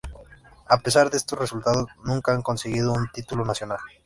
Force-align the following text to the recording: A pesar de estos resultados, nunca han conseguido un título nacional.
A 0.67 0.79
pesar 0.79 1.11
de 1.11 1.17
estos 1.17 1.37
resultados, 1.37 1.85
nunca 2.03 2.33
han 2.33 2.41
conseguido 2.41 2.91
un 2.91 3.07
título 3.11 3.45
nacional. 3.45 3.77